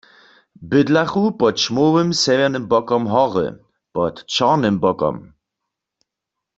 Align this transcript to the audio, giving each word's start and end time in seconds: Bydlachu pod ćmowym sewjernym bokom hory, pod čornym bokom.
Bydlachu 0.69 1.23
pod 1.39 1.53
ćmowym 1.63 2.09
sewjernym 2.23 2.65
bokom 2.71 3.03
hory, 3.13 3.47
pod 3.95 4.15
čornym 4.35 4.75
bokom. 4.87 5.17